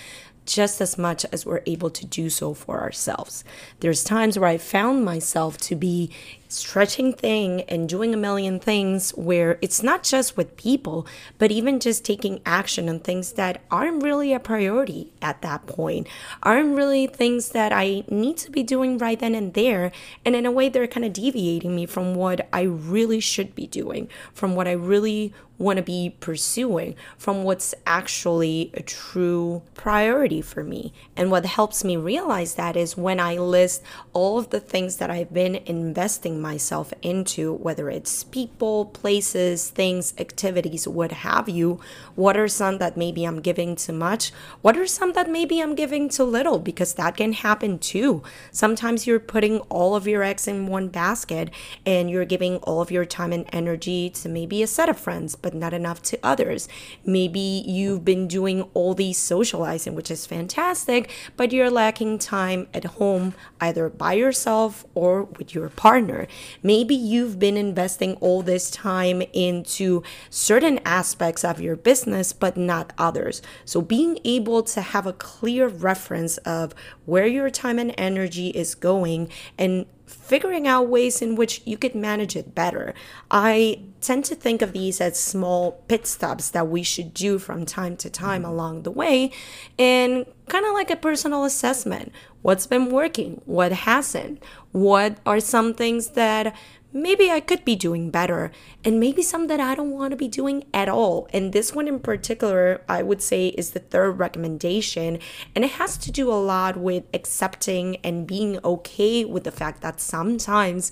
just 0.48 0.80
as 0.80 0.96
much 0.96 1.24
as 1.30 1.44
we're 1.44 1.62
able 1.66 1.90
to 1.90 2.06
do 2.06 2.30
so 2.30 2.54
for 2.54 2.80
ourselves. 2.80 3.44
There's 3.80 4.02
times 4.02 4.38
where 4.38 4.48
I 4.48 4.56
found 4.58 5.04
myself 5.04 5.58
to 5.58 5.76
be 5.76 6.10
stretching 6.48 7.12
thing 7.12 7.62
and 7.62 7.88
doing 7.88 8.12
a 8.12 8.16
million 8.16 8.58
things 8.58 9.10
where 9.10 9.58
it's 9.60 9.82
not 9.82 10.02
just 10.02 10.36
with 10.36 10.56
people, 10.56 11.06
but 11.36 11.50
even 11.50 11.78
just 11.78 12.04
taking 12.04 12.40
action 12.44 12.88
on 12.88 13.00
things 13.00 13.32
that 13.32 13.60
aren't 13.70 14.02
really 14.02 14.32
a 14.32 14.40
priority 14.40 15.12
at 15.22 15.42
that 15.42 15.66
point, 15.66 16.08
aren't 16.42 16.74
really 16.74 17.06
things 17.06 17.50
that 17.50 17.72
I 17.72 18.04
need 18.08 18.36
to 18.38 18.50
be 18.50 18.62
doing 18.62 18.98
right 18.98 19.18
then 19.18 19.34
and 19.34 19.54
there. 19.54 19.92
And 20.24 20.34
in 20.34 20.46
a 20.46 20.50
way, 20.50 20.68
they're 20.68 20.86
kind 20.86 21.06
of 21.06 21.12
deviating 21.12 21.76
me 21.76 21.86
from 21.86 22.14
what 22.14 22.48
I 22.52 22.62
really 22.62 23.20
should 23.20 23.54
be 23.54 23.66
doing, 23.66 24.08
from 24.32 24.54
what 24.54 24.66
I 24.66 24.72
really 24.72 25.34
want 25.58 25.76
to 25.76 25.82
be 25.82 26.14
pursuing, 26.20 26.94
from 27.16 27.42
what's 27.42 27.74
actually 27.84 28.70
a 28.74 28.82
true 28.82 29.62
priority 29.74 30.40
for 30.40 30.62
me. 30.62 30.92
And 31.16 31.30
what 31.30 31.44
helps 31.44 31.82
me 31.84 31.96
realize 31.96 32.54
that 32.54 32.76
is 32.76 32.96
when 32.96 33.18
I 33.18 33.36
list 33.36 33.82
all 34.12 34.38
of 34.38 34.50
the 34.50 34.60
things 34.60 34.96
that 34.96 35.10
I've 35.10 35.34
been 35.34 35.56
investing 35.56 36.37
myself 36.38 36.92
into, 37.02 37.52
whether 37.52 37.90
it's 37.90 38.24
people, 38.24 38.86
places, 38.86 39.70
things, 39.70 40.14
activities, 40.18 40.86
what 40.86 41.12
have 41.12 41.48
you. 41.48 41.80
What 42.14 42.36
are 42.36 42.48
some 42.48 42.78
that 42.78 42.96
maybe 42.96 43.24
I'm 43.24 43.40
giving 43.40 43.74
too 43.76 43.92
much? 43.92 44.32
What 44.62 44.76
are 44.76 44.86
some 44.86 45.12
that 45.14 45.28
maybe 45.28 45.60
I'm 45.60 45.74
giving 45.74 46.08
too 46.08 46.24
little? 46.24 46.58
Because 46.58 46.94
that 46.94 47.16
can 47.16 47.32
happen 47.32 47.78
too. 47.78 48.22
Sometimes 48.52 49.06
you're 49.06 49.18
putting 49.18 49.58
all 49.70 49.96
of 49.96 50.06
your 50.06 50.22
eggs 50.22 50.46
in 50.46 50.66
one 50.66 50.88
basket 50.88 51.50
and 51.84 52.10
you're 52.10 52.24
giving 52.24 52.58
all 52.58 52.80
of 52.80 52.90
your 52.90 53.04
time 53.04 53.32
and 53.32 53.46
energy 53.52 54.10
to 54.10 54.28
maybe 54.28 54.62
a 54.62 54.66
set 54.66 54.88
of 54.88 54.98
friends, 54.98 55.34
but 55.34 55.54
not 55.54 55.74
enough 55.74 56.00
to 56.02 56.18
others. 56.22 56.68
Maybe 57.04 57.64
you've 57.66 58.04
been 58.04 58.28
doing 58.28 58.62
all 58.74 58.94
these 58.94 59.18
socializing, 59.18 59.94
which 59.94 60.10
is 60.10 60.26
fantastic, 60.26 61.10
but 61.36 61.52
you're 61.52 61.70
lacking 61.70 62.18
time 62.18 62.68
at 62.72 62.84
home, 62.84 63.34
either 63.60 63.88
by 63.88 64.12
yourself 64.12 64.84
or 64.94 65.24
with 65.24 65.54
your 65.54 65.68
partner. 65.68 66.27
Maybe 66.62 66.94
you've 66.94 67.38
been 67.38 67.56
investing 67.56 68.14
all 68.16 68.42
this 68.42 68.70
time 68.70 69.22
into 69.32 70.02
certain 70.30 70.80
aspects 70.84 71.44
of 71.44 71.60
your 71.60 71.76
business, 71.76 72.32
but 72.32 72.56
not 72.56 72.92
others. 72.98 73.42
So, 73.64 73.80
being 73.80 74.18
able 74.24 74.62
to 74.64 74.80
have 74.80 75.06
a 75.06 75.12
clear 75.12 75.68
reference 75.68 76.38
of 76.38 76.74
where 77.06 77.26
your 77.26 77.50
time 77.50 77.78
and 77.78 77.94
energy 77.98 78.48
is 78.48 78.74
going 78.74 79.30
and 79.58 79.86
figuring 80.08 80.66
out 80.66 80.88
ways 80.88 81.22
in 81.22 81.36
which 81.36 81.62
you 81.64 81.76
could 81.76 81.94
manage 81.94 82.34
it 82.34 82.54
better. 82.54 82.94
I 83.30 83.80
tend 84.00 84.24
to 84.26 84.34
think 84.34 84.62
of 84.62 84.72
these 84.72 85.00
as 85.00 85.18
small 85.18 85.72
pit 85.88 86.06
stops 86.06 86.50
that 86.50 86.68
we 86.68 86.82
should 86.82 87.12
do 87.12 87.38
from 87.38 87.66
time 87.66 87.96
to 87.98 88.10
time 88.10 88.42
mm-hmm. 88.42 88.50
along 88.50 88.82
the 88.82 88.90
way 88.90 89.30
and 89.78 90.26
kind 90.48 90.64
of 90.64 90.72
like 90.72 90.90
a 90.90 90.96
personal 90.96 91.44
assessment. 91.44 92.12
What's 92.42 92.66
been 92.66 92.90
working? 92.90 93.42
What 93.44 93.72
hasn't? 93.72 94.42
What 94.72 95.18
are 95.26 95.40
some 95.40 95.74
things 95.74 96.10
that 96.10 96.54
maybe 96.92 97.30
I 97.30 97.40
could 97.40 97.64
be 97.64 97.76
doing 97.76 98.10
better, 98.10 98.50
and 98.84 98.98
maybe 98.98 99.22
some 99.22 99.46
that 99.48 99.60
I 99.60 99.74
don't 99.74 99.90
want 99.90 100.12
to 100.12 100.16
be 100.16 100.28
doing 100.28 100.64
at 100.72 100.88
all. 100.88 101.28
And 101.32 101.52
this 101.52 101.74
one 101.74 101.86
in 101.86 102.00
particular, 102.00 102.82
I 102.88 103.02
would 103.02 103.20
say, 103.20 103.48
is 103.48 103.70
the 103.70 103.80
third 103.80 104.12
recommendation, 104.12 105.18
and 105.54 105.64
it 105.64 105.72
has 105.72 105.98
to 105.98 106.10
do 106.10 106.30
a 106.30 106.34
lot 106.34 106.76
with 106.76 107.04
accepting 107.12 107.96
and 107.96 108.26
being 108.26 108.58
okay 108.64 109.24
with 109.24 109.44
the 109.44 109.50
fact 109.50 109.82
that 109.82 110.00
sometimes 110.00 110.90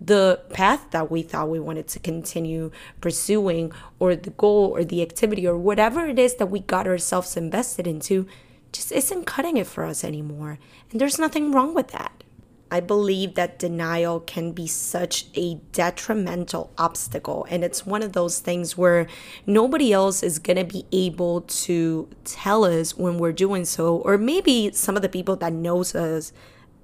the 0.00 0.40
path 0.50 0.90
that 0.90 1.10
we 1.10 1.22
thought 1.22 1.48
we 1.48 1.58
wanted 1.58 1.88
to 1.88 1.98
continue 1.98 2.70
pursuing, 3.00 3.72
or 3.98 4.14
the 4.14 4.30
goal, 4.30 4.70
or 4.74 4.84
the 4.84 5.02
activity, 5.02 5.46
or 5.46 5.56
whatever 5.56 6.06
it 6.06 6.18
is 6.18 6.34
that 6.36 6.50
we 6.50 6.60
got 6.60 6.86
ourselves 6.86 7.36
invested 7.36 7.86
into, 7.86 8.26
just 8.70 8.92
isn't 8.92 9.24
cutting 9.24 9.56
it 9.56 9.66
for 9.66 9.84
us 9.84 10.04
anymore. 10.04 10.58
And 10.90 11.00
there's 11.00 11.18
nothing 11.18 11.52
wrong 11.52 11.74
with 11.74 11.88
that. 11.88 12.22
I 12.70 12.80
believe 12.80 13.34
that 13.34 13.58
denial 13.58 14.20
can 14.20 14.52
be 14.52 14.66
such 14.66 15.26
a 15.34 15.54
detrimental 15.72 16.72
obstacle. 16.76 17.46
And 17.48 17.64
it's 17.64 17.86
one 17.86 18.02
of 18.02 18.12
those 18.12 18.40
things 18.40 18.76
where 18.76 19.06
nobody 19.46 19.92
else 19.92 20.22
is 20.22 20.38
going 20.38 20.58
to 20.58 20.64
be 20.64 20.84
able 20.92 21.42
to 21.42 22.08
tell 22.24 22.64
us 22.64 22.96
when 22.96 23.18
we're 23.18 23.32
doing 23.32 23.64
so, 23.64 23.96
or 23.96 24.18
maybe 24.18 24.70
some 24.72 24.96
of 24.96 25.02
the 25.02 25.08
people 25.08 25.36
that 25.36 25.52
knows 25.52 25.94
us 25.94 26.32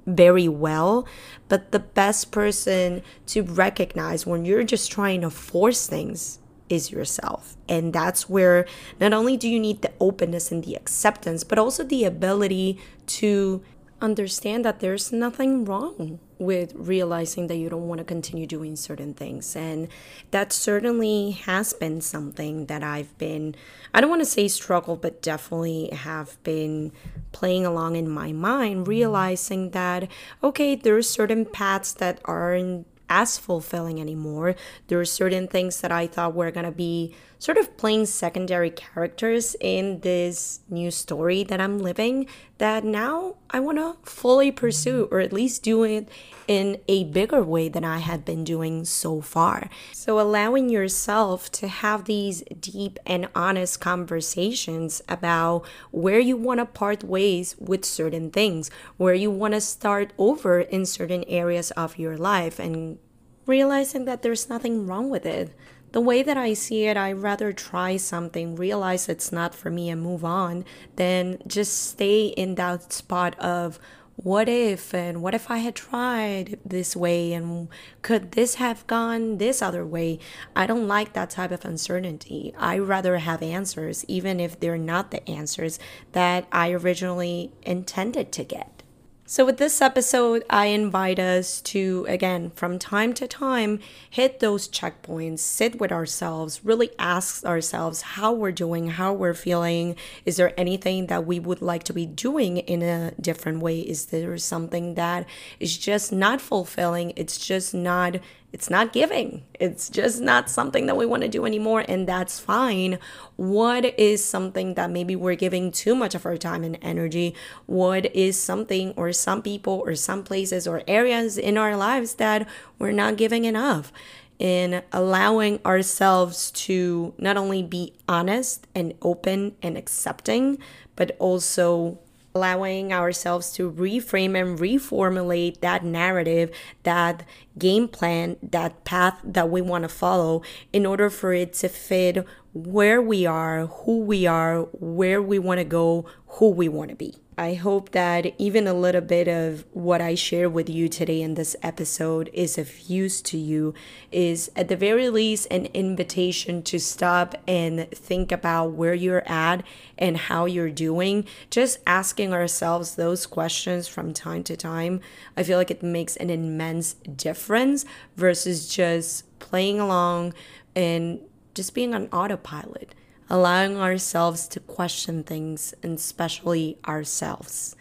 very 0.06 0.48
well 0.48 1.06
but 1.48 1.72
the 1.72 1.78
best 1.78 2.30
person 2.30 3.02
to 3.26 3.42
recognize 3.42 4.26
when 4.26 4.44
you're 4.44 4.64
just 4.64 4.90
trying 4.90 5.22
to 5.22 5.30
force 5.30 5.86
things 5.86 6.38
is 6.68 6.90
yourself. 6.90 7.56
And 7.68 7.92
that's 7.92 8.28
where 8.28 8.66
not 8.98 9.12
only 9.12 9.36
do 9.36 9.48
you 9.48 9.60
need 9.60 9.82
the 9.82 9.92
openness 10.00 10.50
and 10.50 10.64
the 10.64 10.74
acceptance, 10.74 11.44
but 11.44 11.58
also 11.58 11.84
the 11.84 12.04
ability 12.04 12.78
to 13.06 13.62
understand 14.00 14.64
that 14.64 14.80
there's 14.80 15.12
nothing 15.12 15.64
wrong 15.64 16.18
with 16.38 16.72
realizing 16.74 17.46
that 17.46 17.56
you 17.56 17.68
don't 17.68 17.88
want 17.88 17.98
to 17.98 18.04
continue 18.04 18.46
doing 18.46 18.76
certain 18.76 19.14
things. 19.14 19.56
And 19.56 19.88
that 20.30 20.52
certainly 20.52 21.32
has 21.32 21.72
been 21.72 22.00
something 22.00 22.66
that 22.66 22.82
I've 22.82 23.16
been, 23.18 23.54
I 23.92 24.00
don't 24.00 24.10
want 24.10 24.22
to 24.22 24.26
say 24.26 24.48
struggle, 24.48 24.96
but 24.96 25.22
definitely 25.22 25.90
have 25.90 26.42
been 26.42 26.92
playing 27.32 27.64
along 27.64 27.96
in 27.96 28.08
my 28.08 28.32
mind, 28.32 28.88
realizing 28.88 29.70
that, 29.70 30.08
okay, 30.42 30.74
there 30.74 30.96
are 30.96 31.02
certain 31.02 31.46
paths 31.46 31.92
that 31.94 32.20
aren't 32.24 32.86
as 33.08 33.38
fulfilling 33.38 34.00
anymore. 34.00 34.54
There 34.88 35.00
are 35.00 35.04
certain 35.04 35.46
things 35.46 35.80
that 35.82 35.92
I 35.92 36.06
thought 36.06 36.34
were 36.34 36.50
going 36.50 36.66
to 36.66 36.72
be 36.72 37.14
sort 37.44 37.58
of 37.58 37.76
playing 37.76 38.06
secondary 38.06 38.70
characters 38.70 39.54
in 39.60 40.00
this 40.00 40.60
new 40.70 40.90
story 40.90 41.44
that 41.44 41.60
I'm 41.60 41.78
living 41.78 42.26
that 42.56 42.84
now 42.84 43.36
I 43.50 43.60
want 43.60 43.76
to 43.76 43.98
fully 44.10 44.50
pursue 44.50 45.08
or 45.10 45.20
at 45.20 45.30
least 45.30 45.62
do 45.62 45.84
it 45.84 46.08
in 46.48 46.80
a 46.88 47.04
bigger 47.04 47.42
way 47.42 47.68
than 47.68 47.84
I 47.84 47.98
had 47.98 48.24
been 48.24 48.44
doing 48.44 48.86
so 48.86 49.20
far. 49.20 49.68
So, 49.92 50.18
allowing 50.18 50.70
yourself 50.70 51.52
to 51.52 51.68
have 51.68 52.06
these 52.06 52.42
deep 52.60 52.98
and 53.04 53.28
honest 53.34 53.78
conversations 53.78 55.02
about 55.06 55.66
where 55.90 56.20
you 56.20 56.38
want 56.38 56.60
to 56.60 56.64
part 56.64 57.04
ways 57.04 57.56
with 57.58 57.84
certain 57.84 58.30
things, 58.30 58.70
where 58.96 59.12
you 59.12 59.30
want 59.30 59.52
to 59.52 59.60
start 59.60 60.14
over 60.16 60.60
in 60.60 60.86
certain 60.86 61.24
areas 61.24 61.72
of 61.72 61.98
your 61.98 62.16
life, 62.16 62.58
and 62.58 62.98
realizing 63.44 64.06
that 64.06 64.22
there's 64.22 64.48
nothing 64.48 64.86
wrong 64.86 65.10
with 65.10 65.26
it 65.26 65.54
the 65.94 66.00
way 66.00 66.24
that 66.24 66.36
I 66.36 66.54
see 66.54 66.86
it, 66.86 66.96
I 66.96 67.12
rather 67.12 67.52
try 67.52 67.96
something, 67.98 68.56
realize 68.56 69.08
it's 69.08 69.30
not 69.30 69.54
for 69.54 69.70
me, 69.70 69.88
and 69.88 70.02
move 70.02 70.24
on 70.24 70.64
than 70.96 71.38
just 71.46 71.90
stay 71.90 72.26
in 72.26 72.56
that 72.56 72.92
spot 72.92 73.38
of 73.38 73.78
what 74.16 74.48
if 74.48 74.92
and 74.92 75.22
what 75.22 75.34
if 75.34 75.52
I 75.52 75.58
had 75.58 75.76
tried 75.76 76.58
this 76.64 76.96
way 76.96 77.32
and 77.32 77.68
could 78.02 78.32
this 78.32 78.56
have 78.56 78.84
gone 78.88 79.38
this 79.38 79.62
other 79.62 79.86
way? 79.86 80.18
I 80.56 80.66
don't 80.66 80.88
like 80.88 81.12
that 81.12 81.30
type 81.30 81.52
of 81.52 81.64
uncertainty. 81.64 82.52
I 82.58 82.78
rather 82.78 83.18
have 83.18 83.40
answers, 83.40 84.04
even 84.08 84.40
if 84.40 84.58
they're 84.58 84.76
not 84.76 85.12
the 85.12 85.28
answers 85.30 85.78
that 86.10 86.48
I 86.50 86.72
originally 86.72 87.52
intended 87.62 88.32
to 88.32 88.42
get. 88.42 88.83
So, 89.26 89.46
with 89.46 89.56
this 89.56 89.80
episode, 89.80 90.44
I 90.50 90.66
invite 90.66 91.18
us 91.18 91.62
to, 91.62 92.04
again, 92.10 92.50
from 92.50 92.78
time 92.78 93.14
to 93.14 93.26
time, 93.26 93.80
hit 94.10 94.40
those 94.40 94.68
checkpoints, 94.68 95.38
sit 95.38 95.80
with 95.80 95.90
ourselves, 95.90 96.62
really 96.62 96.90
ask 96.98 97.42
ourselves 97.42 98.02
how 98.02 98.34
we're 98.34 98.52
doing, 98.52 98.88
how 98.88 99.14
we're 99.14 99.32
feeling. 99.32 99.96
Is 100.26 100.36
there 100.36 100.52
anything 100.60 101.06
that 101.06 101.24
we 101.24 101.40
would 101.40 101.62
like 101.62 101.84
to 101.84 101.94
be 101.94 102.04
doing 102.04 102.58
in 102.58 102.82
a 102.82 103.12
different 103.18 103.60
way? 103.60 103.80
Is 103.80 104.06
there 104.06 104.36
something 104.36 104.94
that 104.96 105.26
is 105.58 105.78
just 105.78 106.12
not 106.12 106.42
fulfilling? 106.42 107.14
It's 107.16 107.38
just 107.38 107.72
not 107.72 108.16
it's 108.54 108.70
not 108.70 108.92
giving. 108.92 109.42
It's 109.58 109.90
just 109.90 110.20
not 110.20 110.48
something 110.48 110.86
that 110.86 110.96
we 110.96 111.06
want 111.06 111.24
to 111.24 111.28
do 111.28 111.44
anymore, 111.44 111.84
and 111.88 112.06
that's 112.06 112.38
fine. 112.38 113.00
What 113.34 113.98
is 113.98 114.24
something 114.24 114.74
that 114.74 114.92
maybe 114.92 115.16
we're 115.16 115.34
giving 115.34 115.72
too 115.72 115.96
much 115.96 116.14
of 116.14 116.24
our 116.24 116.36
time 116.36 116.62
and 116.62 116.78
energy? 116.80 117.34
What 117.66 118.14
is 118.14 118.38
something, 118.40 118.92
or 118.96 119.12
some 119.12 119.42
people, 119.42 119.82
or 119.84 119.96
some 119.96 120.22
places, 120.22 120.68
or 120.68 120.84
areas 120.86 121.36
in 121.36 121.58
our 121.58 121.76
lives 121.76 122.14
that 122.14 122.48
we're 122.78 122.92
not 122.92 123.16
giving 123.16 123.44
enough? 123.44 123.92
In 124.38 124.84
allowing 124.92 125.58
ourselves 125.66 126.52
to 126.52 127.12
not 127.18 127.36
only 127.36 127.64
be 127.64 127.94
honest 128.08 128.68
and 128.72 128.94
open 129.02 129.56
and 129.62 129.76
accepting, 129.76 130.58
but 130.94 131.16
also 131.18 131.98
allowing 132.36 132.92
ourselves 132.92 133.52
to 133.52 133.70
reframe 133.70 134.36
and 134.36 134.58
reformulate 134.58 135.60
that 135.60 135.84
narrative, 135.84 136.50
that 136.82 137.22
game 137.56 137.86
plan, 137.86 138.36
that 138.42 138.84
path 138.84 139.20
that 139.22 139.48
we 139.48 139.62
want 139.62 139.82
to 139.82 139.88
follow 139.88 140.42
in 140.72 140.84
order 140.84 141.08
for 141.08 141.32
it 141.32 141.52
to 141.52 141.68
fit 141.68 142.26
where 142.52 143.00
we 143.00 143.24
are, 143.24 143.66
who 143.66 144.00
we 144.00 144.26
are, 144.26 144.62
where 144.72 145.22
we 145.22 145.38
want 145.38 145.58
to 145.58 145.64
go, 145.64 146.04
who 146.26 146.50
we 146.50 146.68
want 146.68 146.90
to 146.90 146.96
be. 146.96 147.14
I 147.36 147.54
hope 147.54 147.90
that 147.90 148.32
even 148.38 148.68
a 148.68 148.74
little 148.74 149.00
bit 149.00 149.26
of 149.26 149.64
what 149.72 150.00
I 150.00 150.14
share 150.14 150.48
with 150.48 150.70
you 150.70 150.88
today 150.88 151.20
in 151.20 151.34
this 151.34 151.56
episode 151.64 152.30
is 152.32 152.58
of 152.58 152.88
use 152.88 153.20
to 153.22 153.36
you, 153.36 153.74
is 154.12 154.52
at 154.54 154.68
the 154.68 154.76
very 154.76 155.10
least 155.10 155.48
an 155.50 155.66
invitation 155.74 156.62
to 156.62 156.78
stop 156.78 157.34
and 157.48 157.90
think 157.90 158.30
about 158.30 158.74
where 158.74 158.94
you're 158.94 159.28
at 159.28 159.64
and 159.98 160.16
how 160.16 160.44
you're 160.44 160.70
doing. 160.70 161.26
Just 161.50 161.80
asking 161.88 162.32
ourselves 162.32 162.94
those 162.94 163.26
questions 163.26 163.88
from 163.88 164.14
time 164.14 164.44
to 164.44 164.56
time, 164.56 165.00
I 165.36 165.42
feel 165.42 165.58
like 165.58 165.72
it 165.72 165.82
makes 165.82 166.14
an 166.16 166.30
immense 166.30 166.94
difference 167.16 167.84
versus 168.16 168.68
just 168.68 169.24
playing 169.40 169.80
along 169.80 170.34
and 170.76 171.18
just 171.52 171.74
being 171.74 171.96
on 171.96 172.06
autopilot 172.12 172.94
allowing 173.30 173.76
ourselves 173.76 174.48
to 174.48 174.60
question 174.60 175.22
things, 175.22 175.74
and 175.82 175.98
especially 175.98 176.78
ourselves. 176.86 177.76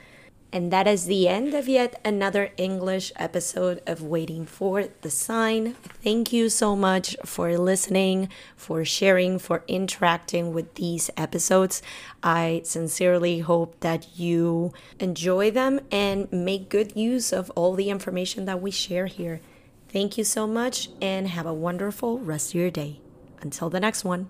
And 0.54 0.72
that 0.72 0.86
is 0.86 1.06
the 1.06 1.28
end 1.28 1.56
of 1.56 1.68
yet 1.68 2.00
another 2.06 2.52
English 2.58 3.12
episode 3.16 3.82
of 3.88 4.04
Waiting 4.04 4.46
for 4.46 4.86
the 5.02 5.10
Sign. 5.10 5.74
Thank 6.04 6.32
you 6.32 6.48
so 6.48 6.76
much 6.76 7.18
for 7.26 7.58
listening, 7.58 8.30
for 8.56 8.86
sharing, 8.86 9.40
for 9.40 9.64
interacting 9.68 10.54
with 10.54 10.76
these 10.76 11.10
episodes. 11.18 11.82
I 12.22 12.62
sincerely 12.66 13.40
hope 13.40 13.80
that 13.80 14.20
you 14.20 14.74
enjoy 15.00 15.50
them 15.50 15.80
and 15.92 16.32
make 16.32 16.70
good 16.70 16.96
use 16.96 17.34
of 17.34 17.50
all 17.56 17.74
the 17.74 17.90
information 17.90 18.46
that 18.46 18.62
we 18.62 18.70
share 18.70 19.08
here. 19.08 19.42
Thank 19.90 20.20
you 20.20 20.24
so 20.24 20.46
much 20.46 20.90
and 21.02 21.30
have 21.30 21.48
a 21.48 21.54
wonderful 21.54 22.20
rest 22.20 22.52
of 22.52 22.62
your 22.62 22.70
day. 22.70 23.00
Until 23.42 23.72
the 23.72 23.80
next 23.80 24.04
one. 24.06 24.30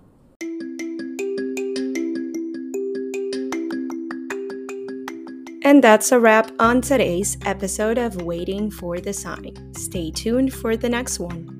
And 5.64 5.82
that's 5.82 6.12
a 6.12 6.20
wrap 6.20 6.52
on 6.58 6.82
today's 6.82 7.38
episode 7.46 7.96
of 7.96 8.20
Waiting 8.20 8.70
for 8.70 9.00
the 9.00 9.14
Sign. 9.14 9.72
Stay 9.74 10.10
tuned 10.10 10.52
for 10.52 10.76
the 10.76 10.90
next 10.90 11.18
one. 11.18 11.53